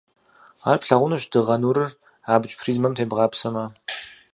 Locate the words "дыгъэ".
1.31-1.55